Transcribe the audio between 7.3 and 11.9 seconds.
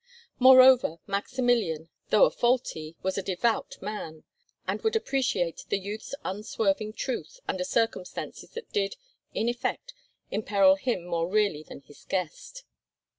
under circumstances that did, in effect, imperil him more really than